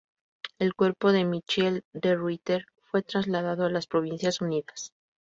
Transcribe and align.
El 0.57 0.73
cuerpo 0.73 1.11
de 1.11 1.25
Michiel 1.25 1.83
de 1.93 2.15
Ruyter 2.15 2.65
fue 2.89 3.03
trasladado 3.03 3.67
a 3.67 3.69
las 3.69 3.85
Provincias 3.85 4.41
Unidas. 4.41 4.93